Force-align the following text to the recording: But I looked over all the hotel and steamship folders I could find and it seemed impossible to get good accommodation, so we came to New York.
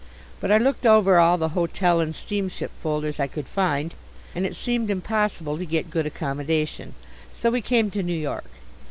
But 0.39 0.51
I 0.51 0.57
looked 0.57 0.87
over 0.87 1.19
all 1.19 1.37
the 1.37 1.49
hotel 1.49 1.99
and 1.99 2.15
steamship 2.15 2.71
folders 2.81 3.19
I 3.19 3.27
could 3.27 3.47
find 3.47 3.93
and 4.33 4.47
it 4.47 4.55
seemed 4.55 4.89
impossible 4.89 5.59
to 5.59 5.63
get 5.67 5.91
good 5.91 6.07
accommodation, 6.07 6.95
so 7.35 7.51
we 7.51 7.61
came 7.61 7.91
to 7.91 8.01
New 8.01 8.17
York. 8.17 8.49